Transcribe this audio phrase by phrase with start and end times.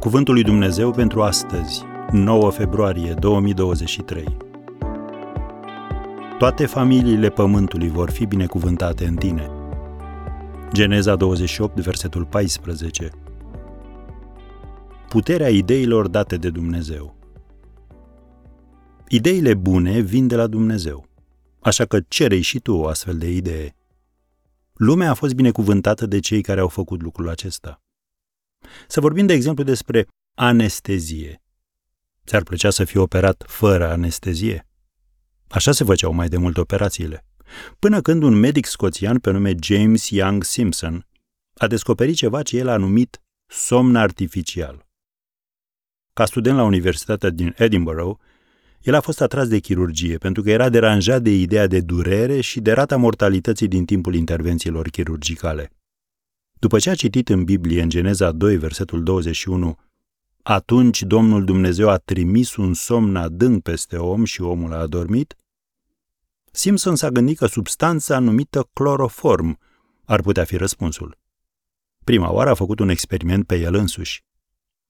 [0.00, 1.82] Cuvântul lui Dumnezeu pentru astăzi,
[2.12, 4.36] 9 februarie 2023.
[6.38, 9.50] Toate familiile pământului vor fi binecuvântate în tine.
[10.72, 13.10] Geneza 28, versetul 14.
[15.08, 17.16] Puterea ideilor date de Dumnezeu.
[19.08, 21.06] Ideile bune vin de la Dumnezeu,
[21.60, 23.76] așa că cere și tu o astfel de idee.
[24.74, 27.82] Lumea a fost binecuvântată de cei care au făcut lucrul acesta.
[28.86, 31.42] Să vorbim, de exemplu, despre anestezie.
[32.26, 34.66] Ți-ar plăcea să fii operat fără anestezie?
[35.48, 37.24] Așa se făceau mai de mult operațiile.
[37.78, 41.06] Până când un medic scoțian pe nume James Young Simpson
[41.54, 44.86] a descoperit ceva ce el a numit somn artificial.
[46.12, 48.18] Ca student la Universitatea din Edinburgh,
[48.80, 52.60] el a fost atras de chirurgie pentru că era deranjat de ideea de durere și
[52.60, 55.70] de rata mortalității din timpul intervențiilor chirurgicale.
[56.58, 59.78] După ce a citit în Biblie, în Geneza 2, versetul 21,
[60.42, 65.36] atunci Domnul Dumnezeu a trimis un somn adânc peste om și omul a adormit,
[66.50, 69.58] Simpson s-a gândit că substanța numită cloroform
[70.04, 71.18] ar putea fi răspunsul.
[72.04, 74.24] Prima oară a făcut un experiment pe el însuși.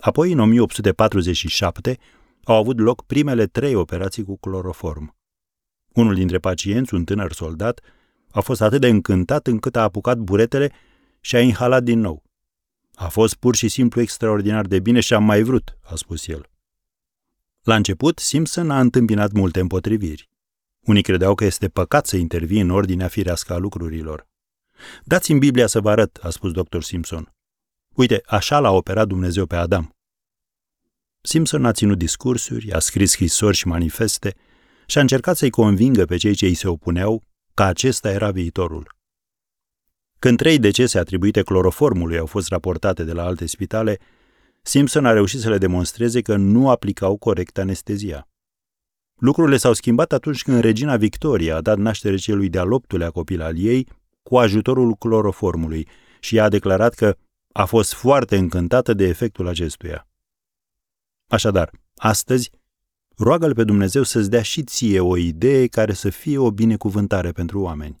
[0.00, 1.98] Apoi, în 1847,
[2.44, 5.16] au avut loc primele trei operații cu cloroform.
[5.92, 7.80] Unul dintre pacienți, un tânăr soldat,
[8.30, 10.72] a fost atât de încântat încât a apucat buretele
[11.24, 12.22] și a inhalat din nou.
[12.94, 16.50] A fost pur și simplu extraordinar de bine și am mai vrut, a spus el.
[17.62, 20.30] La început, Simpson a întâmpinat multe împotriviri.
[20.80, 24.28] Unii credeau că este păcat să intervii în ordinea firească a lucrurilor.
[25.04, 26.80] Dați-mi Biblia să vă arăt, a spus dr.
[26.80, 27.34] Simpson.
[27.94, 29.96] Uite, așa l-a operat Dumnezeu pe Adam.
[31.20, 34.34] Simpson a ținut discursuri, a scris scrisori și manifeste
[34.86, 38.94] și a încercat să-i convingă pe cei ce îi se opuneau că acesta era viitorul.
[40.22, 43.98] Când trei decese atribuite cloroformului au fost raportate de la alte spitale,
[44.62, 48.28] Simpson a reușit să le demonstreze că nu aplicau corect anestezia.
[49.20, 53.58] Lucrurile s-au schimbat atunci când regina Victoria a dat naștere celui de-al optulea copil al
[53.58, 53.88] ei
[54.22, 55.88] cu ajutorul cloroformului
[56.20, 57.16] și a declarat că
[57.52, 60.08] a fost foarte încântată de efectul acestuia.
[61.28, 62.50] Așadar, astăzi,
[63.16, 67.60] roagă-L pe Dumnezeu să-ți dea și ție o idee care să fie o binecuvântare pentru
[67.60, 68.00] oameni.